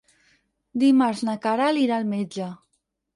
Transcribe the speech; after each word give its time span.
Dimarts 0.83 1.21
na 1.27 1.35
Queralt 1.43 1.81
irà 1.83 1.99
al 1.99 2.09
metge. 2.15 2.49